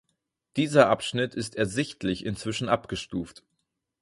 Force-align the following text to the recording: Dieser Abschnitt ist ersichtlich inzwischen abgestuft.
Dieser 0.55 0.89
Abschnitt 0.89 1.35
ist 1.35 1.55
ersichtlich 1.55 2.25
inzwischen 2.25 2.67
abgestuft. 2.69 3.43